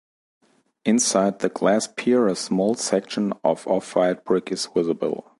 Inside 0.83 1.37
the 1.37 1.49
glass 1.49 1.85
pier 1.95 2.25
a 2.27 2.35
small 2.35 2.73
section 2.73 3.33
of 3.43 3.67
off 3.67 3.95
white 3.95 4.25
brick 4.25 4.51
is 4.51 4.65
visible. 4.65 5.27